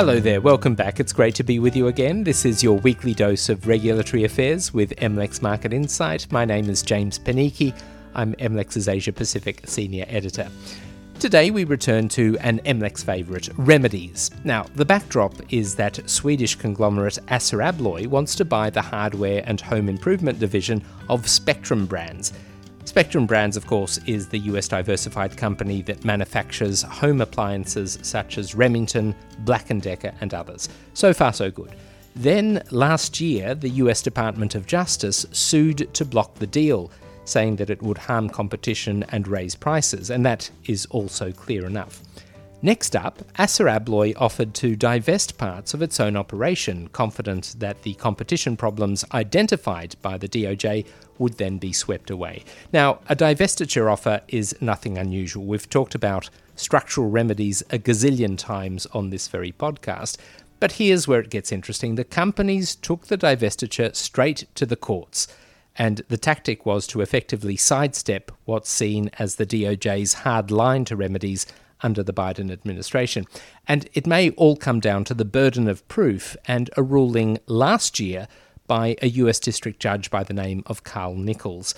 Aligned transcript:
Hello 0.00 0.18
there, 0.18 0.40
welcome 0.40 0.74
back. 0.74 0.98
It's 0.98 1.12
great 1.12 1.34
to 1.34 1.44
be 1.44 1.58
with 1.58 1.76
you 1.76 1.88
again. 1.88 2.24
This 2.24 2.46
is 2.46 2.62
your 2.62 2.78
weekly 2.78 3.12
dose 3.12 3.50
of 3.50 3.66
regulatory 3.66 4.24
affairs 4.24 4.72
with 4.72 4.96
MLEX 4.96 5.42
Market 5.42 5.74
Insight. 5.74 6.26
My 6.32 6.46
name 6.46 6.70
is 6.70 6.80
James 6.80 7.18
Panichi. 7.18 7.78
I'm 8.14 8.32
MLEX's 8.36 8.88
Asia 8.88 9.12
Pacific 9.12 9.60
Senior 9.66 10.06
Editor. 10.08 10.48
Today 11.18 11.50
we 11.50 11.64
return 11.64 12.08
to 12.08 12.38
an 12.40 12.60
MLEX 12.60 13.04
favourite, 13.04 13.50
remedies. 13.58 14.30
Now, 14.42 14.64
the 14.74 14.86
backdrop 14.86 15.34
is 15.52 15.74
that 15.74 16.08
Swedish 16.08 16.54
conglomerate 16.54 17.18
Assa 17.28 17.56
Abloy 17.56 18.06
wants 18.06 18.34
to 18.36 18.46
buy 18.46 18.70
the 18.70 18.80
hardware 18.80 19.42
and 19.44 19.60
home 19.60 19.90
improvement 19.90 20.38
division 20.38 20.82
of 21.10 21.28
Spectrum 21.28 21.84
Brands. 21.84 22.32
Spectrum 22.90 23.24
Brands, 23.24 23.56
of 23.56 23.68
course, 23.68 24.00
is 24.06 24.26
the 24.26 24.40
US 24.50 24.66
diversified 24.66 25.36
company 25.36 25.80
that 25.82 26.04
manufactures 26.04 26.82
home 26.82 27.20
appliances 27.20 28.00
such 28.02 28.36
as 28.36 28.56
Remington, 28.56 29.14
Black 29.44 29.68
& 29.68 29.80
Decker 29.80 30.12
and 30.20 30.34
others. 30.34 30.68
So 30.92 31.14
far 31.14 31.32
so 31.32 31.52
good. 31.52 31.70
Then 32.16 32.64
last 32.72 33.20
year, 33.20 33.54
the 33.54 33.68
US 33.68 34.02
Department 34.02 34.56
of 34.56 34.66
Justice 34.66 35.24
sued 35.30 35.94
to 35.94 36.04
block 36.04 36.34
the 36.34 36.48
deal, 36.48 36.90
saying 37.26 37.54
that 37.56 37.70
it 37.70 37.80
would 37.80 37.96
harm 37.96 38.28
competition 38.28 39.04
and 39.10 39.28
raise 39.28 39.54
prices, 39.54 40.10
and 40.10 40.26
that 40.26 40.50
is 40.64 40.86
also 40.86 41.30
clear 41.30 41.66
enough. 41.66 42.02
Next 42.62 42.94
up, 42.94 43.22
Assa 43.38 43.64
Abloy 43.64 44.12
offered 44.18 44.52
to 44.56 44.76
divest 44.76 45.38
parts 45.38 45.72
of 45.72 45.80
its 45.80 45.98
own 45.98 46.14
operation, 46.14 46.88
confident 46.88 47.54
that 47.58 47.82
the 47.82 47.94
competition 47.94 48.54
problems 48.54 49.02
identified 49.14 49.96
by 50.02 50.18
the 50.18 50.28
DOJ 50.28 50.86
would 51.16 51.38
then 51.38 51.56
be 51.56 51.72
swept 51.72 52.10
away. 52.10 52.44
Now, 52.70 52.98
a 53.08 53.16
divestiture 53.16 53.90
offer 53.90 54.20
is 54.28 54.54
nothing 54.60 54.98
unusual. 54.98 55.46
We've 55.46 55.70
talked 55.70 55.94
about 55.94 56.28
structural 56.54 57.08
remedies 57.08 57.62
a 57.70 57.78
gazillion 57.78 58.36
times 58.36 58.84
on 58.92 59.08
this 59.08 59.28
very 59.28 59.52
podcast. 59.52 60.18
But 60.58 60.72
here's 60.72 61.08
where 61.08 61.20
it 61.20 61.30
gets 61.30 61.52
interesting. 61.52 61.94
The 61.94 62.04
companies 62.04 62.74
took 62.74 63.06
the 63.06 63.16
divestiture 63.16 63.96
straight 63.96 64.44
to 64.56 64.66
the 64.66 64.76
courts, 64.76 65.28
and 65.76 66.02
the 66.08 66.18
tactic 66.18 66.66
was 66.66 66.86
to 66.88 67.00
effectively 67.00 67.56
sidestep 67.56 68.30
what's 68.44 68.68
seen 68.70 69.10
as 69.18 69.36
the 69.36 69.46
DOJ's 69.46 70.12
hard 70.12 70.50
line 70.50 70.84
to 70.84 70.96
remedies 70.96 71.46
under 71.82 72.02
the 72.02 72.12
Biden 72.12 72.50
administration. 72.50 73.26
And 73.66 73.88
it 73.92 74.06
may 74.06 74.30
all 74.30 74.56
come 74.56 74.80
down 74.80 75.04
to 75.04 75.14
the 75.14 75.24
burden 75.24 75.68
of 75.68 75.86
proof 75.88 76.36
and 76.46 76.70
a 76.76 76.82
ruling 76.82 77.38
last 77.46 78.00
year 78.00 78.28
by 78.66 78.96
a 79.02 79.08
US 79.08 79.40
district 79.40 79.80
judge 79.80 80.10
by 80.10 80.22
the 80.22 80.34
name 80.34 80.62
of 80.66 80.84
Carl 80.84 81.16
Nichols. 81.16 81.74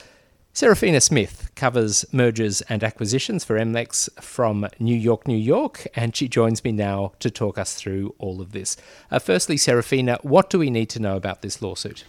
Serafina 0.55 1.00
Smith 1.00 1.50
covers 1.55 2.05
mergers 2.12 2.61
and 2.62 2.84
acquisitions 2.84 3.42
for 3.42 3.59
MLEX 3.59 4.11
from 4.20 4.69
New 4.78 4.94
York, 4.94 5.27
New 5.27 5.34
York, 5.34 5.86
and 5.94 6.14
she 6.14 6.28
joins 6.28 6.62
me 6.62 6.72
now 6.72 7.12
to 7.20 7.31
talk 7.31 7.56
us 7.56 7.75
through 7.75 8.14
all 8.19 8.42
of 8.42 8.53
this. 8.53 8.77
Uh, 9.11 9.19
firstly, 9.19 9.56
Serafina, 9.56 10.19
what 10.20 10.50
do 10.50 10.59
we 10.59 10.69
need 10.69 10.91
to 10.91 11.00
know 11.00 11.16
about 11.16 11.41
this 11.41 11.62
lawsuit? 11.62 12.05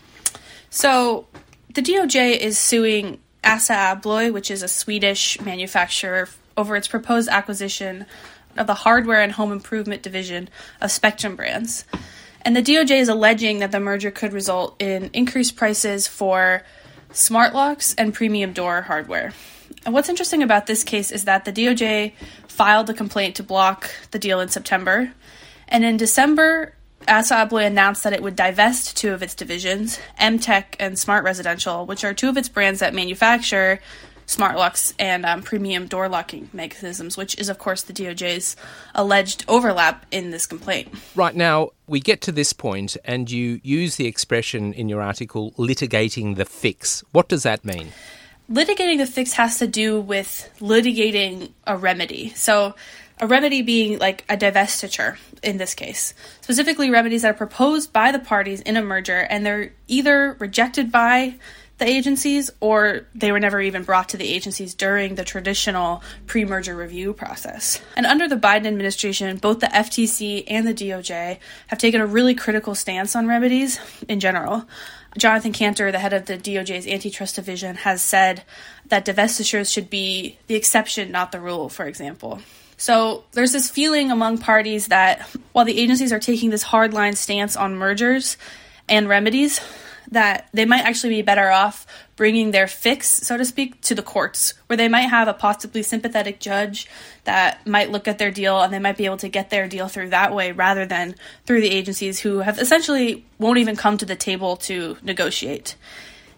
So, 0.69 1.25
the 1.73 1.81
DOJ 1.81 2.35
is 2.37 2.59
suing 2.59 3.21
Assa 3.45 3.73
Abloy, 3.73 4.33
which 4.33 4.51
is 4.51 4.61
a 4.61 4.67
Swedish 4.67 5.39
manufacturer 5.39 6.27
over 6.57 6.75
its 6.75 6.87
proposed 6.87 7.29
acquisition 7.29 8.05
of 8.57 8.67
the 8.67 8.73
hardware 8.73 9.21
and 9.21 9.31
home 9.31 9.51
improvement 9.51 10.01
division 10.03 10.49
of 10.81 10.91
Spectrum 10.91 11.35
Brands. 11.35 11.85
And 12.43 12.55
the 12.55 12.61
DOJ 12.61 12.99
is 12.99 13.09
alleging 13.09 13.59
that 13.59 13.71
the 13.71 13.79
merger 13.79 14.11
could 14.11 14.33
result 14.33 14.75
in 14.79 15.09
increased 15.13 15.55
prices 15.55 16.07
for 16.07 16.63
smart 17.11 17.53
locks 17.53 17.95
and 17.95 18.13
premium 18.13 18.53
door 18.53 18.81
hardware. 18.81 19.33
And 19.85 19.93
what's 19.93 20.09
interesting 20.09 20.43
about 20.43 20.65
this 20.65 20.83
case 20.83 21.11
is 21.11 21.25
that 21.25 21.45
the 21.45 21.53
DOJ 21.53 22.13
filed 22.47 22.89
a 22.89 22.93
complaint 22.93 23.35
to 23.37 23.43
block 23.43 23.89
the 24.11 24.19
deal 24.19 24.39
in 24.39 24.49
September. 24.49 25.13
And 25.67 25.83
in 25.83 25.97
December, 25.97 26.73
Assa 27.07 27.35
Abloy 27.35 27.65
announced 27.65 28.03
that 28.03 28.13
it 28.13 28.23
would 28.23 28.35
divest 28.35 28.95
two 28.95 29.13
of 29.13 29.21
its 29.21 29.35
divisions, 29.35 29.99
Emtek 30.19 30.75
and 30.79 30.97
Smart 30.97 31.23
Residential, 31.23 31.85
which 31.85 32.03
are 32.03 32.13
two 32.13 32.29
of 32.29 32.37
its 32.37 32.49
brands 32.49 32.79
that 32.79 32.93
manufacture 32.93 33.79
smart 34.25 34.55
locks 34.55 34.93
and 34.99 35.25
um, 35.25 35.41
premium 35.41 35.87
door 35.87 36.09
locking 36.09 36.49
mechanisms, 36.53 37.17
which 37.17 37.37
is, 37.37 37.49
of 37.49 37.57
course, 37.57 37.83
the 37.83 37.93
DOJ's 37.93 38.55
alleged 38.95 39.45
overlap 39.47 40.05
in 40.11 40.31
this 40.31 40.45
complaint. 40.45 40.93
Right 41.15 41.35
now, 41.35 41.69
we 41.87 41.99
get 41.99 42.21
to 42.21 42.31
this 42.31 42.53
point, 42.53 42.97
and 43.05 43.29
you 43.29 43.59
use 43.63 43.95
the 43.95 44.07
expression 44.07 44.73
in 44.73 44.89
your 44.89 45.01
article 45.01 45.51
litigating 45.53 46.35
the 46.35 46.45
fix. 46.45 47.03
What 47.11 47.27
does 47.27 47.43
that 47.43 47.65
mean? 47.65 47.89
Litigating 48.51 48.97
the 48.97 49.07
fix 49.07 49.33
has 49.33 49.59
to 49.59 49.67
do 49.67 49.99
with 50.01 50.49
litigating 50.59 51.51
a 51.65 51.77
remedy. 51.77 52.29
So, 52.35 52.75
a 53.19 53.27
remedy 53.27 53.61
being 53.61 53.99
like 53.99 54.25
a 54.27 54.35
divestiture 54.35 55.17
in 55.43 55.57
this 55.57 55.73
case. 55.75 56.13
Specifically, 56.41 56.89
remedies 56.89 57.21
that 57.21 57.31
are 57.31 57.33
proposed 57.35 57.93
by 57.93 58.11
the 58.11 58.19
parties 58.19 58.61
in 58.61 58.75
a 58.75 58.81
merger 58.81 59.19
and 59.29 59.45
they're 59.45 59.73
either 59.87 60.35
rejected 60.39 60.91
by 60.91 61.35
the 61.83 61.89
agencies 61.89 62.49
or 62.61 63.01
they 63.13 63.31
were 63.33 63.39
never 63.39 63.59
even 63.59 63.83
brought 63.83 64.09
to 64.09 64.17
the 64.17 64.27
agencies 64.27 64.73
during 64.73 65.15
the 65.15 65.25
traditional 65.25 66.01
pre 66.27 66.45
merger 66.45 66.75
review 66.75 67.13
process. 67.13 67.81
And 67.97 68.05
under 68.05 68.27
the 68.27 68.37
Biden 68.37 68.65
administration, 68.65 69.35
both 69.37 69.59
the 69.59 69.67
FTC 69.67 70.45
and 70.47 70.65
the 70.65 70.73
DOJ 70.73 71.39
have 71.67 71.79
taken 71.79 71.99
a 71.99 72.05
really 72.05 72.35
critical 72.35 72.73
stance 72.73 73.15
on 73.17 73.27
remedies 73.27 73.79
in 74.07 74.21
general. 74.21 74.65
Jonathan 75.17 75.51
Kanter, 75.51 75.91
the 75.91 75.99
head 75.99 76.13
of 76.13 76.25
the 76.25 76.37
DOJ's 76.37 76.87
antitrust 76.87 77.35
division, 77.35 77.75
has 77.75 78.01
said 78.01 78.43
that 78.87 79.05
divestitures 79.05 79.71
should 79.71 79.89
be 79.89 80.39
the 80.47 80.55
exception, 80.55 81.11
not 81.11 81.33
the 81.33 81.41
rule, 81.41 81.67
for 81.67 81.85
example. 81.85 82.39
So 82.77 83.25
there's 83.33 83.51
this 83.51 83.69
feeling 83.69 84.09
among 84.09 84.37
parties 84.37 84.87
that 84.87 85.21
while 85.51 85.65
the 85.65 85.77
agencies 85.77 86.13
are 86.13 86.19
taking 86.19 86.49
this 86.49 86.63
hardline 86.63 87.17
stance 87.17 87.55
on 87.57 87.75
mergers 87.75 88.37
and 88.87 89.07
remedies, 89.09 89.59
that 90.11 90.47
they 90.53 90.65
might 90.65 90.83
actually 90.83 91.15
be 91.15 91.21
better 91.21 91.49
off 91.49 91.85
bringing 92.15 92.51
their 92.51 92.67
fix, 92.67 93.07
so 93.07 93.37
to 93.37 93.45
speak, 93.45 93.81
to 93.81 93.95
the 93.95 94.03
courts, 94.03 94.53
where 94.67 94.77
they 94.77 94.87
might 94.87 95.09
have 95.09 95.27
a 95.27 95.33
possibly 95.33 95.81
sympathetic 95.81 96.39
judge 96.39 96.87
that 97.23 97.65
might 97.65 97.91
look 97.91 98.07
at 98.07 98.17
their 98.19 98.31
deal 98.31 98.61
and 98.61 98.73
they 98.73 98.79
might 98.79 98.97
be 98.97 99.05
able 99.05 99.17
to 99.17 99.29
get 99.29 99.49
their 99.49 99.67
deal 99.67 99.87
through 99.87 100.09
that 100.09 100.33
way 100.33 100.51
rather 100.51 100.85
than 100.85 101.15
through 101.45 101.61
the 101.61 101.71
agencies 101.71 102.19
who 102.19 102.39
have 102.39 102.59
essentially 102.59 103.25
won't 103.39 103.57
even 103.57 103.75
come 103.75 103.97
to 103.97 104.05
the 104.05 104.15
table 104.15 104.57
to 104.57 104.97
negotiate. 105.01 105.75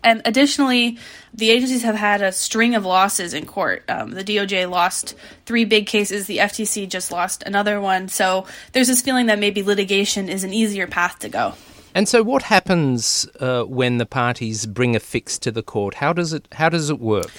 And 0.06 0.22
additionally, 0.24 1.00
the 1.34 1.50
agencies 1.50 1.81
have 1.81 1.96
had 1.96 2.22
a 2.22 2.31
string 2.31 2.75
of 2.75 2.86
losses 2.86 3.34
in 3.34 3.48
court. 3.48 3.84
Um, 3.90 4.12
the 4.12 4.24
DOJ 4.24 4.70
lost 4.70 5.16
three 5.48 5.66
big 5.66 5.88
cases, 5.88 6.28
the 6.28 6.38
FTC 6.38 6.88
just 6.88 7.12
lost 7.12 7.42
another 7.44 7.81
one. 7.81 8.08
So 8.08 8.46
there's 8.72 8.88
this 8.88 9.02
feeling 9.02 9.25
that 9.25 9.40
maybe 9.40 9.64
litigation 9.64 10.30
is 10.30 10.44
an 10.44 10.54
easier 10.54 10.86
path 10.86 11.20
to 11.20 11.30
go. 11.30 11.56
And 11.95 12.09
so, 12.09 12.23
what 12.23 12.44
happens 12.44 13.25
uh, 13.39 13.63
when 13.63 14.00
the 14.00 14.06
parties 14.06 14.66
bring 14.66 14.97
a 14.97 15.00
fix 15.00 15.39
to 15.39 15.50
the 15.50 15.63
court? 15.63 15.95
How 15.95 16.11
does 16.11 16.33
it 16.33 16.45
How 16.51 16.67
does 16.67 16.89
it 16.89 17.00
work? 17.00 17.31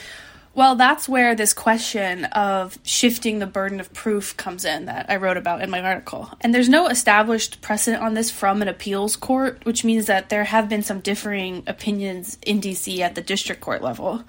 Well, 0.56 0.74
that's 0.74 1.06
where 1.06 1.34
this 1.34 1.52
question 1.52 2.24
of 2.24 2.78
shifting 2.82 3.40
the 3.40 3.46
burden 3.46 3.78
of 3.78 3.92
proof 3.92 4.34
comes 4.38 4.64
in 4.64 4.86
that 4.86 5.04
I 5.10 5.16
wrote 5.16 5.36
about 5.36 5.60
in 5.60 5.68
my 5.68 5.82
article. 5.82 6.30
And 6.40 6.54
there's 6.54 6.70
no 6.70 6.88
established 6.88 7.60
precedent 7.60 8.02
on 8.02 8.14
this 8.14 8.30
from 8.30 8.62
an 8.62 8.68
appeals 8.68 9.16
court, 9.16 9.62
which 9.66 9.84
means 9.84 10.06
that 10.06 10.30
there 10.30 10.44
have 10.44 10.70
been 10.70 10.82
some 10.82 11.00
differing 11.00 11.62
opinions 11.66 12.38
in 12.40 12.62
DC 12.62 13.00
at 13.00 13.14
the 13.14 13.20
district 13.20 13.60
court 13.60 13.82
level. 13.82 14.24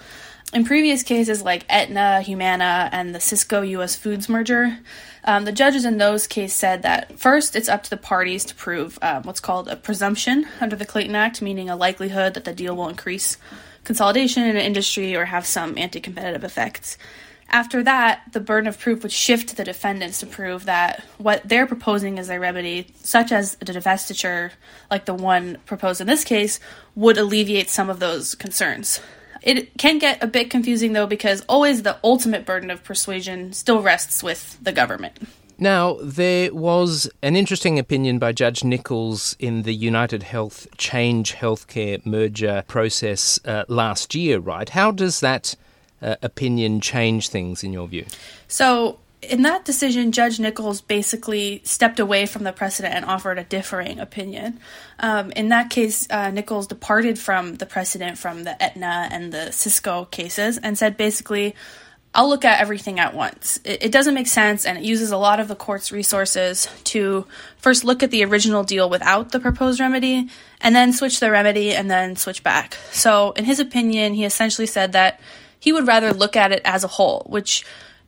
In 0.51 0.65
previous 0.65 1.01
cases 1.01 1.43
like 1.43 1.65
Aetna, 1.69 2.21
Humana, 2.23 2.89
and 2.91 3.15
the 3.15 3.19
Sysco 3.19 3.65
US 3.65 3.95
Foods 3.95 4.27
merger, 4.27 4.79
um, 5.23 5.45
the 5.45 5.53
judges 5.53 5.85
in 5.85 5.97
those 5.97 6.27
cases 6.27 6.57
said 6.57 6.81
that 6.81 7.17
first, 7.17 7.55
it's 7.55 7.69
up 7.69 7.83
to 7.83 7.89
the 7.89 7.95
parties 7.95 8.43
to 8.43 8.55
prove 8.55 8.99
um, 9.01 9.23
what's 9.23 9.39
called 9.39 9.69
a 9.69 9.77
presumption 9.77 10.45
under 10.59 10.75
the 10.75 10.85
Clayton 10.85 11.15
Act, 11.15 11.41
meaning 11.41 11.69
a 11.69 11.77
likelihood 11.77 12.33
that 12.33 12.43
the 12.43 12.53
deal 12.53 12.75
will 12.75 12.89
increase 12.89 13.37
consolidation 13.87 14.43
in 14.43 14.57
an 14.57 14.61
industry 14.61 15.15
or 15.15 15.23
have 15.23 15.45
some 15.45 15.77
anti 15.77 16.01
competitive 16.01 16.43
effects. 16.43 16.97
After 17.49 17.81
that, 17.83 18.23
the 18.33 18.41
burden 18.41 18.67
of 18.67 18.77
proof 18.77 19.01
would 19.01 19.13
shift 19.13 19.47
to 19.49 19.55
the 19.55 19.63
defendants 19.63 20.19
to 20.19 20.25
prove 20.25 20.65
that 20.65 21.05
what 21.17 21.41
they're 21.45 21.65
proposing 21.65 22.19
as 22.19 22.29
a 22.29 22.37
remedy, 22.37 22.93
such 23.01 23.31
as 23.31 23.55
a 23.61 23.65
divestiture, 23.65 24.51
like 24.91 25.05
the 25.05 25.13
one 25.13 25.57
proposed 25.65 26.01
in 26.01 26.07
this 26.07 26.25
case, 26.25 26.59
would 26.95 27.17
alleviate 27.17 27.69
some 27.69 27.89
of 27.89 27.99
those 28.01 28.35
concerns. 28.35 28.99
It 29.41 29.77
can 29.77 29.99
get 29.99 30.21
a 30.21 30.27
bit 30.27 30.49
confusing 30.49 30.91
though 30.91 31.07
because 31.07 31.45
always 31.47 31.83
the 31.83 31.97
ultimate 32.03 32.45
burden 32.45 32.69
of 32.69 32.83
persuasion 32.83 33.53
still 33.53 33.81
rests 33.81 34.21
with 34.21 34.57
the 34.61 34.73
government. 34.73 35.17
Now, 35.59 35.97
there 36.03 36.53
was 36.53 37.09
an 37.23 37.35
interesting 37.35 37.79
opinion 37.79 38.19
by 38.19 38.31
Judge 38.31 38.63
Nichols 38.63 39.35
in 39.39 39.63
the 39.63 39.73
United 39.73 40.21
Health 40.21 40.67
Change 40.77 41.33
Healthcare 41.33 42.05
merger 42.05 42.63
process 42.67 43.39
uh, 43.43 43.65
last 43.67 44.13
year, 44.13 44.37
right? 44.37 44.69
How 44.69 44.91
does 44.91 45.19
that 45.21 45.55
uh, 45.99 46.15
opinion 46.21 46.79
change 46.79 47.29
things 47.29 47.63
in 47.63 47.73
your 47.73 47.87
view? 47.87 48.05
So, 48.47 48.99
in 49.23 49.41
that 49.41 49.65
decision, 49.65 50.11
Judge 50.11 50.39
Nichols 50.39 50.79
basically 50.79 51.61
stepped 51.63 51.99
away 51.99 52.27
from 52.27 52.43
the 52.43 52.53
precedent 52.53 52.93
and 52.93 53.03
offered 53.03 53.39
a 53.39 53.43
differing 53.43 53.99
opinion. 53.99 54.59
Um, 54.99 55.31
in 55.31 55.49
that 55.49 55.71
case, 55.71 56.07
uh, 56.11 56.29
Nichols 56.29 56.67
departed 56.67 57.17
from 57.17 57.55
the 57.55 57.65
precedent 57.65 58.19
from 58.19 58.43
the 58.43 58.61
Aetna 58.61 59.09
and 59.11 59.33
the 59.33 59.47
Sysco 59.49 60.09
cases 60.11 60.59
and 60.59 60.77
said 60.77 60.97
basically, 60.97 61.55
I'll 62.17 62.27
look 62.27 62.45
at 62.45 62.59
everything 62.59 62.99
at 62.99 63.13
once. 63.13 63.59
It, 63.63 63.83
it, 63.83 63.91
doesn't 63.91 64.15
make 64.15 64.25
sense, 64.25 64.65
and 64.65 64.75
it 64.75 64.83
uses 64.83 65.11
a 65.11 65.17
lot 65.17 65.39
of 65.39 65.47
the 65.47 65.55
court's 65.55 65.91
resources 65.91 66.67
to 66.85 67.27
first 67.57 67.83
look 67.83 68.01
at 68.01 68.09
the 68.09 68.25
original 68.25 68.63
deal 68.63 68.89
without 68.89 69.31
the 69.31 69.39
proposed 69.39 69.79
remedy, 69.79 70.27
and 70.59 70.75
then 70.75 70.93
switch 70.93 71.19
the 71.19 71.29
remedy, 71.29 71.75
and 71.75 71.91
then 71.91 72.15
switch 72.15 72.41
back. 72.41 72.75
So, 72.91 73.33
in 73.33 73.45
his 73.45 73.59
opinion, 73.59 74.15
he 74.15 74.25
essentially 74.25 74.65
said 74.65 74.93
that 74.93 75.19
he 75.59 75.71
would 75.71 75.85
rather 75.85 76.11
look 76.11 76.35
at 76.35 76.51
it 76.51 76.63
as 76.65 76.83
a 76.83 76.87
whole, 76.87 77.23
which 77.27 77.63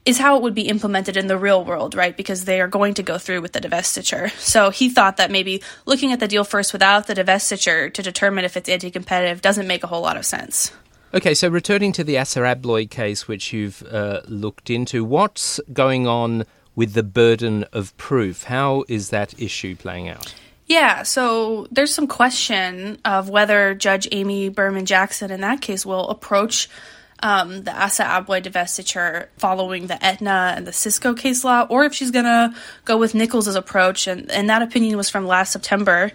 is 0.05 0.17
how 0.17 0.37
it 0.37 0.41
would 0.41 0.55
be 0.55 0.67
implemented 0.69 1.15
in 1.15 1.27
the 1.27 1.37
real 1.37 1.63
world, 1.63 1.93
right? 1.93 2.17
Because 2.17 2.45
they 2.45 2.61
are 2.61 2.67
going 2.67 2.95
to 2.95 3.03
go 3.03 3.19
through 3.19 3.41
with 3.41 3.51
the 3.51 3.61
divestiture. 3.61 4.31
So 4.39 4.71
he 4.71 4.89
thought 4.89 5.17
that 5.17 5.29
maybe 5.29 5.61
looking 5.85 6.13
at 6.13 6.19
the 6.19 6.27
deal 6.27 6.43
first 6.43 6.73
without 6.73 7.05
the 7.05 7.13
divestiture 7.13 7.93
to 7.93 8.01
determine 8.01 8.43
if 8.43 8.57
it's 8.57 8.69
anti 8.69 8.89
competitive 8.89 9.41
doesn't 9.41 9.67
make 9.67 9.83
a 9.83 9.87
whole 9.87 10.01
lot 10.01 10.17
of 10.17 10.25
sense. 10.25 10.71
Okay, 11.11 11.33
so 11.33 11.47
returning 11.49 11.91
to 11.93 12.03
the 12.03 12.17
Assa 12.17 12.41
Abloy 12.41 12.87
case, 12.87 13.27
which 13.27 13.51
you've 13.51 13.81
uh, 13.91 14.21
looked 14.27 14.69
into, 14.69 15.03
what's 15.03 15.59
going 15.73 16.05
on 16.05 16.45
with 16.75 16.93
the 16.93 17.01
burden 17.01 17.65
of 17.73 17.97
proof? 17.97 18.43
How 18.43 18.83
is 18.87 19.09
that 19.09 19.39
issue 19.41 19.75
playing 19.75 20.07
out? 20.07 20.35
Yeah, 20.67 21.01
so 21.01 21.67
there's 21.71 21.91
some 21.91 22.05
question 22.05 22.99
of 23.03 23.27
whether 23.27 23.73
Judge 23.73 24.07
Amy 24.11 24.49
Berman 24.49 24.85
Jackson 24.85 25.31
in 25.31 25.41
that 25.41 25.61
case 25.61 25.83
will 25.83 26.07
approach 26.09 26.69
um, 27.21 27.63
the 27.63 27.75
Assa 27.75 28.03
Abloy 28.03 28.41
divestiture 28.41 29.27
following 29.37 29.87
the 29.87 30.03
Aetna 30.03 30.53
and 30.55 30.65
the 30.65 30.71
Sysco 30.71 31.17
case 31.17 31.43
law, 31.43 31.65
or 31.69 31.85
if 31.85 31.93
she's 31.93 32.11
going 32.11 32.25
to 32.25 32.53
go 32.85 32.97
with 32.97 33.13
Nichols' 33.13 33.55
approach. 33.55 34.07
And, 34.07 34.29
and 34.31 34.49
that 34.49 34.61
opinion 34.61 34.97
was 34.97 35.09
from 35.09 35.25
last 35.25 35.51
September, 35.51 36.11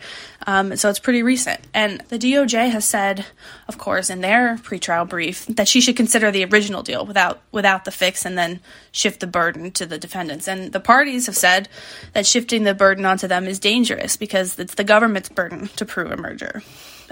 um, 0.46 0.76
so 0.76 0.88
it's 0.88 0.98
pretty 0.98 1.22
recent. 1.22 1.60
And 1.72 2.00
the 2.08 2.18
DOJ 2.18 2.70
has 2.70 2.84
said, 2.84 3.26
of 3.68 3.78
course, 3.78 4.10
in 4.10 4.20
their 4.20 4.56
pretrial 4.56 5.08
brief, 5.08 5.46
that 5.46 5.68
she 5.68 5.80
should 5.80 5.96
consider 5.96 6.30
the 6.30 6.44
original 6.44 6.82
deal 6.82 7.04
without 7.04 7.40
without 7.52 7.84
the 7.84 7.90
fix, 7.90 8.24
and 8.24 8.36
then 8.36 8.60
shift 8.92 9.20
the 9.20 9.26
burden 9.26 9.70
to 9.72 9.86
the 9.86 9.98
defendants. 9.98 10.48
And 10.48 10.72
the 10.72 10.80
parties 10.80 11.26
have 11.26 11.36
said 11.36 11.68
that 12.12 12.26
shifting 12.26 12.64
the 12.64 12.74
burden 12.74 13.04
onto 13.04 13.28
them 13.28 13.46
is 13.46 13.58
dangerous 13.58 14.16
because 14.16 14.58
it's 14.58 14.74
the 14.74 14.84
government's 14.84 15.28
burden 15.28 15.68
to 15.76 15.84
prove 15.84 16.10
a 16.10 16.16
merger. 16.16 16.62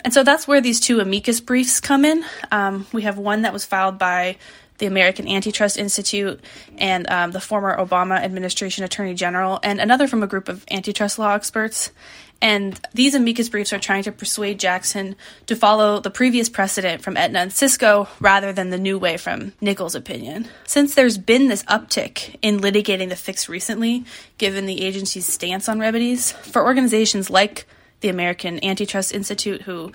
And 0.05 0.13
so 0.13 0.23
that's 0.23 0.49
where 0.49 0.61
these 0.61 0.81
two 0.81 1.01
amicus 1.01 1.41
briefs 1.41 1.81
come 1.81 2.05
in. 2.05 2.25
Um, 2.51 2.87
we 2.93 3.03
have 3.03 3.19
one 3.19 3.43
that 3.43 3.53
was 3.53 3.65
filed 3.65 3.99
by 3.99 4.37
the 4.79 4.87
American 4.87 5.29
Antitrust 5.29 5.77
Institute 5.77 6.41
and 6.77 7.09
um, 7.09 7.31
the 7.31 7.41
former 7.41 7.77
Obama 7.77 8.19
administration 8.19 8.85
attorney 8.85 9.15
general, 9.15 9.61
and 9.63 9.81
another 9.81 10.09
from 10.09 10.25
a 10.25 10.27
group 10.27 10.49
of 10.49 10.65
antitrust 10.71 11.19
law 11.19 11.35
experts. 11.35 11.93
And 12.41 12.81
these 12.93 13.15
amicus 13.15 13.49
briefs 13.49 13.73
are 13.73 13.79
trying 13.79 14.03
to 14.03 14.11
persuade 14.11 14.59
Jackson 14.59 15.15
to 15.47 15.55
follow 15.55 16.01
the 16.01 16.11
previous 16.11 16.49
precedent 16.49 17.01
from 17.01 17.17
Aetna 17.17 17.39
and 17.39 17.51
Sysco 17.53 18.09
rather 18.19 18.53
than 18.53 18.71
the 18.71 18.79
new 18.79 18.99
way 18.99 19.17
from 19.17 19.53
Nichols' 19.61 19.95
opinion. 19.95 20.49
Since 20.67 20.97
there's 20.97 21.19
been 21.19 21.47
this 21.47 21.63
uptick 21.65 22.35
in 22.43 22.59
litigating 22.59 23.11
the 23.11 23.15
fix 23.15 23.49
recently, 23.49 24.05
given 24.39 24.67
the 24.67 24.83
agency's 24.83 25.27
stance 25.27 25.69
on 25.69 25.79
remedies, 25.79 26.33
for 26.33 26.65
organizations 26.65 27.31
like 27.31 27.69
the 28.03 28.09
American 28.09 28.63
Antitrust 28.63 29.13
Institute, 29.13 29.63
who 29.63 29.93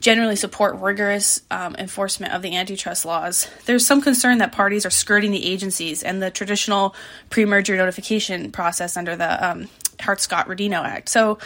generally 0.00 0.36
support 0.36 0.76
rigorous 0.76 1.40
um, 1.50 1.74
enforcement 1.76 2.32
of 2.32 2.42
the 2.42 2.54
antitrust 2.54 3.04
laws. 3.04 3.48
There's 3.64 3.86
some 3.86 4.02
concern 4.02 4.38
that 4.38 4.52
parties 4.52 4.84
are 4.86 4.90
skirting 4.90 5.30
the 5.30 5.44
agencies 5.44 6.02
and 6.02 6.22
the 6.22 6.30
traditional 6.30 6.94
pre 7.30 7.44
merger 7.44 7.76
notification 7.76 8.52
process 8.52 8.96
under 8.96 9.16
the 9.16 9.50
um, 9.50 9.68
Hart 10.00 10.20
Scott 10.20 10.48
Rodino 10.48 10.84
Act. 10.84 11.08
So 11.08 11.38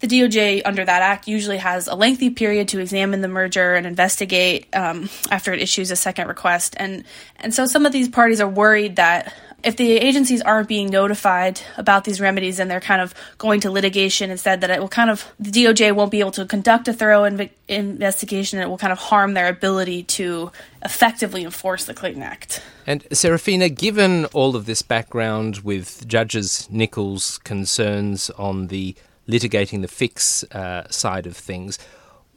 the 0.00 0.06
DOJ, 0.06 0.62
under 0.64 0.82
that 0.82 1.02
act, 1.02 1.28
usually 1.28 1.58
has 1.58 1.86
a 1.86 1.94
lengthy 1.94 2.30
period 2.30 2.68
to 2.68 2.80
examine 2.80 3.20
the 3.20 3.28
merger 3.28 3.74
and 3.74 3.86
investigate 3.86 4.66
um, 4.74 5.10
after 5.30 5.52
it 5.52 5.60
issues 5.60 5.90
a 5.90 5.96
second 5.96 6.26
request. 6.26 6.74
And, 6.78 7.04
and 7.36 7.52
so 7.52 7.66
some 7.66 7.84
of 7.84 7.92
these 7.92 8.08
parties 8.08 8.40
are 8.40 8.48
worried 8.48 8.96
that 8.96 9.34
if 9.62 9.76
the 9.76 9.92
agencies 9.92 10.40
aren't 10.42 10.68
being 10.68 10.88
notified 10.90 11.60
about 11.76 12.04
these 12.04 12.20
remedies 12.20 12.58
and 12.58 12.70
they're 12.70 12.80
kind 12.80 13.00
of 13.00 13.14
going 13.38 13.60
to 13.60 13.70
litigation 13.70 14.30
instead, 14.30 14.60
that 14.60 14.70
it 14.70 14.80
will 14.80 14.88
kind 14.88 15.10
of, 15.10 15.30
the 15.38 15.50
DOJ 15.50 15.94
won't 15.94 16.10
be 16.10 16.20
able 16.20 16.30
to 16.32 16.46
conduct 16.46 16.88
a 16.88 16.92
thorough 16.92 17.22
inv- 17.22 17.50
investigation 17.68 18.58
and 18.58 18.66
it 18.66 18.70
will 18.70 18.78
kind 18.78 18.92
of 18.92 18.98
harm 18.98 19.34
their 19.34 19.48
ability 19.48 20.02
to 20.04 20.50
effectively 20.82 21.44
enforce 21.44 21.84
the 21.84 21.94
Clayton 21.94 22.22
Act. 22.22 22.62
And 22.86 23.06
Serafina, 23.12 23.68
given 23.68 24.24
all 24.26 24.56
of 24.56 24.66
this 24.66 24.82
background 24.82 25.58
with 25.58 26.06
Judges 26.08 26.68
Nichols' 26.70 27.38
concerns 27.38 28.30
on 28.30 28.68
the 28.68 28.94
litigating 29.28 29.82
the 29.82 29.88
fix 29.88 30.42
uh, 30.44 30.88
side 30.90 31.26
of 31.26 31.36
things, 31.36 31.78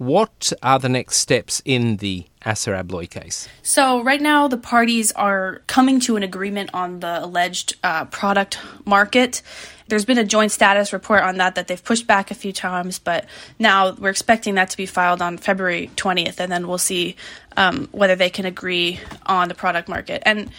what 0.05 0.51
are 0.61 0.79
the 0.79 0.89
next 0.89 1.17
steps 1.17 1.61
in 1.65 1.97
the 1.97 2.25
Assa 2.45 2.71
Abloy 2.71 3.09
case? 3.09 3.47
So, 3.61 4.03
right 4.03 4.21
now, 4.21 4.47
the 4.47 4.57
parties 4.57 5.11
are 5.13 5.61
coming 5.67 5.99
to 6.01 6.15
an 6.15 6.23
agreement 6.23 6.71
on 6.73 6.99
the 6.99 7.23
alleged 7.23 7.75
uh, 7.83 8.05
product 8.05 8.59
market. 8.85 9.41
There's 9.87 10.05
been 10.05 10.17
a 10.17 10.23
joint 10.23 10.51
status 10.51 10.93
report 10.93 11.23
on 11.23 11.37
that 11.37 11.55
that 11.55 11.67
they've 11.67 11.83
pushed 11.83 12.07
back 12.07 12.31
a 12.31 12.35
few 12.35 12.53
times, 12.53 12.99
but 12.99 13.25
now 13.59 13.93
we're 13.93 14.09
expecting 14.09 14.55
that 14.55 14.69
to 14.71 14.77
be 14.77 14.85
filed 14.85 15.21
on 15.21 15.37
February 15.37 15.91
20th, 15.95 16.39
and 16.39 16.51
then 16.51 16.67
we'll 16.67 16.77
see 16.77 17.15
um, 17.57 17.87
whether 17.91 18.15
they 18.15 18.29
can 18.29 18.45
agree 18.45 18.99
on 19.25 19.49
the 19.49 19.55
product 19.55 19.89
market. 19.89 20.23
And 20.25 20.49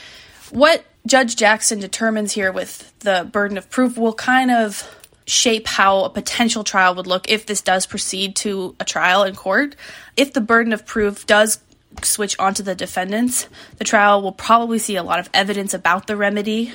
what 0.50 0.84
Judge 1.06 1.36
Jackson 1.36 1.80
determines 1.80 2.32
here 2.32 2.52
with 2.52 2.96
the 3.00 3.28
burden 3.30 3.58
of 3.58 3.68
proof 3.70 3.98
will 3.98 4.14
kind 4.14 4.50
of 4.50 5.03
shape 5.26 5.66
how 5.66 6.04
a 6.04 6.10
potential 6.10 6.64
trial 6.64 6.94
would 6.94 7.06
look 7.06 7.30
if 7.30 7.46
this 7.46 7.62
does 7.62 7.86
proceed 7.86 8.36
to 8.36 8.76
a 8.78 8.84
trial 8.84 9.22
in 9.24 9.34
court. 9.34 9.74
If 10.16 10.32
the 10.32 10.40
burden 10.40 10.72
of 10.72 10.84
proof 10.84 11.26
does 11.26 11.60
switch 12.02 12.38
onto 12.38 12.62
the 12.62 12.74
defendants, 12.74 13.48
the 13.78 13.84
trial 13.84 14.20
will 14.20 14.32
probably 14.32 14.78
see 14.78 14.96
a 14.96 15.02
lot 15.02 15.20
of 15.20 15.30
evidence 15.32 15.72
about 15.72 16.06
the 16.06 16.16
remedy, 16.16 16.72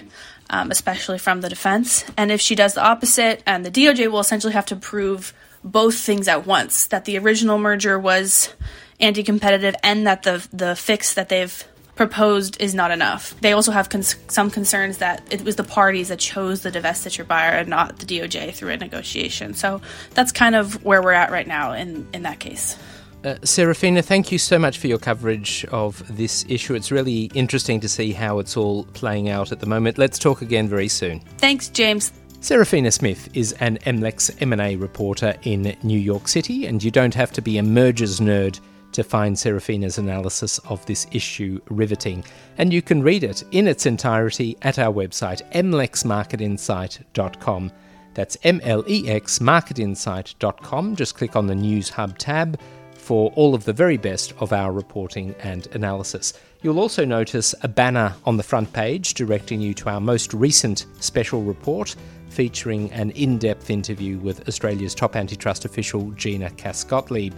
um, 0.49 0.71
especially 0.71 1.19
from 1.19 1.41
the 1.41 1.49
defense. 1.49 2.05
And 2.17 2.31
if 2.31 2.41
she 2.41 2.55
does 2.55 2.73
the 2.73 2.83
opposite, 2.83 3.43
and 3.45 3.65
the 3.65 3.71
DOJ 3.71 4.09
will 4.11 4.19
essentially 4.19 4.53
have 4.53 4.65
to 4.67 4.75
prove 4.75 5.33
both 5.63 5.95
things 5.95 6.27
at 6.27 6.45
once 6.45 6.87
that 6.87 7.05
the 7.05 7.17
original 7.17 7.57
merger 7.57 7.99
was 7.99 8.53
anti 8.99 9.23
competitive 9.23 9.75
and 9.83 10.07
that 10.07 10.23
the, 10.23 10.47
the 10.51 10.75
fix 10.75 11.13
that 11.13 11.29
they've 11.29 11.65
proposed 11.99 12.55
is 12.61 12.73
not 12.73 12.91
enough. 12.91 13.35
They 13.41 13.51
also 13.51 13.73
have 13.73 13.89
cons- 13.89 14.15
some 14.29 14.49
concerns 14.49 14.99
that 14.99 15.21
it 15.33 15.41
was 15.43 15.57
the 15.57 15.65
parties 15.65 16.07
that 16.07 16.17
chose 16.17 16.61
the 16.61 16.71
divestiture 16.71 17.27
buyer 17.27 17.51
and 17.51 17.67
not 17.67 17.99
the 17.99 18.05
DOJ 18.05 18.53
through 18.53 18.69
a 18.69 18.77
negotiation. 18.77 19.53
So 19.53 19.81
that's 20.13 20.31
kind 20.31 20.55
of 20.55 20.81
where 20.85 21.01
we're 21.03 21.11
at 21.11 21.29
right 21.29 21.45
now 21.45 21.73
in, 21.73 22.07
in 22.13 22.21
that 22.21 22.39
case. 22.39 22.77
Uh, 23.25 23.35
Serafina, 23.43 24.01
thank 24.01 24.31
you 24.31 24.37
so 24.37 24.57
much 24.57 24.77
for 24.77 24.87
your 24.87 24.97
coverage 24.97 25.65
of 25.73 26.01
this 26.15 26.45
issue. 26.47 26.73
It's 26.73 26.89
really 26.89 27.23
interesting 27.33 27.81
to 27.81 27.89
see 27.89 28.13
how 28.13 28.39
it's 28.39 28.55
all 28.55 28.85
playing 28.93 29.27
out 29.27 29.51
at 29.51 29.59
the 29.59 29.65
moment. 29.65 29.97
Let's 29.97 30.17
talk 30.17 30.41
again 30.41 30.69
very 30.69 30.87
soon. 30.87 31.19
Thanks, 31.37 31.67
James. 31.67 32.13
Serafina 32.39 32.91
Smith 32.91 33.27
is 33.33 33.51
an 33.59 33.77
MLEX 33.79 34.41
M&A 34.41 34.77
reporter 34.77 35.35
in 35.43 35.75
New 35.83 35.99
York 35.99 36.29
City, 36.29 36.65
and 36.65 36.81
you 36.81 36.91
don't 36.91 37.13
have 37.13 37.33
to 37.33 37.41
be 37.41 37.57
a 37.57 37.63
mergers 37.63 38.21
nerd 38.21 38.61
to 38.91 39.03
find 39.03 39.37
Serafina's 39.37 39.97
analysis 39.97 40.59
of 40.59 40.85
this 40.85 41.05
issue 41.11 41.59
riveting. 41.69 42.23
And 42.57 42.71
you 42.73 42.81
can 42.81 43.03
read 43.03 43.23
it 43.23 43.43
in 43.51 43.67
its 43.67 43.85
entirety 43.85 44.57
at 44.61 44.79
our 44.79 44.93
website, 44.93 45.41
mlexmarketinsight.com. 45.51 47.71
That's 48.13 48.37
M-L-E-X 48.43 49.39
marketinsight.com. 49.39 50.95
Just 50.95 51.15
click 51.15 51.35
on 51.35 51.47
the 51.47 51.55
News 51.55 51.89
Hub 51.89 52.17
tab 52.17 52.57
for 52.93 53.31
all 53.35 53.53
of 53.55 53.65
the 53.65 53.73
very 53.73 53.97
best 53.97 54.33
of 54.39 54.53
our 54.53 54.71
reporting 54.71 55.35
and 55.39 55.67
analysis. 55.73 56.33
You'll 56.61 56.79
also 56.79 57.05
notice 57.05 57.55
a 57.63 57.67
banner 57.67 58.13
on 58.25 58.37
the 58.37 58.43
front 58.43 58.71
page 58.73 59.13
directing 59.13 59.61
you 59.61 59.73
to 59.75 59.89
our 59.89 60.01
most 60.01 60.33
recent 60.33 60.85
special 60.99 61.41
report 61.41 61.95
featuring 62.29 62.91
an 62.91 63.11
in 63.11 63.37
depth 63.37 63.69
interview 63.69 64.17
with 64.17 64.47
Australia's 64.47 64.93
top 64.93 65.15
antitrust 65.15 65.65
official, 65.65 66.11
Gina 66.11 66.49
Cass-Gottlieb. 66.51 67.33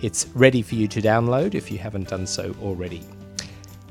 It's 0.00 0.28
ready 0.28 0.62
for 0.62 0.76
you 0.76 0.86
to 0.88 1.02
download 1.02 1.54
if 1.54 1.72
you 1.72 1.78
haven't 1.78 2.08
done 2.08 2.26
so 2.26 2.54
already. 2.62 3.02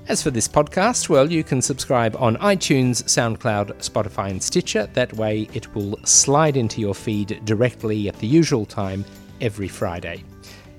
As 0.07 0.23
for 0.23 0.31
this 0.31 0.47
podcast, 0.47 1.09
well, 1.09 1.29
you 1.29 1.43
can 1.43 1.61
subscribe 1.61 2.15
on 2.15 2.37
iTunes, 2.37 3.03
SoundCloud, 3.03 3.75
Spotify, 3.79 4.29
and 4.29 4.41
Stitcher. 4.41 4.87
That 4.93 5.11
way, 5.13 5.49
it 5.53 5.75
will 5.75 5.99
slide 6.05 6.55
into 6.55 6.79
your 6.79 6.95
feed 6.95 7.41
directly 7.43 8.07
at 8.07 8.17
the 8.19 8.27
usual 8.27 8.65
time 8.65 9.03
every 9.41 9.67
Friday. 9.67 10.23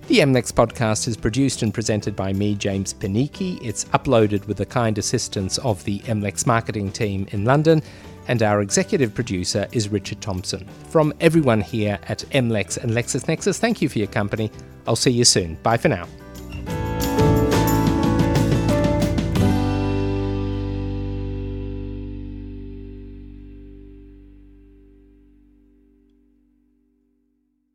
The 0.06 0.20
MLEX 0.20 0.50
podcast 0.50 1.06
is 1.06 1.18
produced 1.18 1.60
and 1.60 1.74
presented 1.74 2.16
by 2.16 2.32
me, 2.32 2.54
James 2.54 2.94
Panichi. 2.94 3.62
It's 3.62 3.84
uploaded 3.86 4.46
with 4.46 4.56
the 4.56 4.64
kind 4.64 4.96
assistance 4.96 5.58
of 5.58 5.84
the 5.84 5.98
MLEX 6.00 6.46
marketing 6.46 6.90
team 6.90 7.26
in 7.32 7.44
London, 7.44 7.82
and 8.28 8.42
our 8.42 8.62
executive 8.62 9.14
producer 9.14 9.68
is 9.72 9.90
Richard 9.90 10.22
Thompson. 10.22 10.66
From 10.88 11.12
everyone 11.20 11.60
here 11.60 11.98
at 12.04 12.20
MLEX 12.30 12.78
and 12.78 12.92
LexisNexis, 12.92 13.58
thank 13.58 13.82
you 13.82 13.90
for 13.90 13.98
your 13.98 14.08
company. 14.08 14.50
I'll 14.88 14.96
see 14.96 15.10
you 15.10 15.24
soon. 15.24 15.56
Bye 15.62 15.76
for 15.76 15.88
now. 15.88 16.08